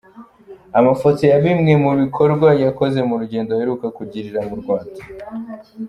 [0.79, 4.99] Amafoto ya bimwe mu bikorwa yakoze mu rugendo aheruka kugirira mu Rwanda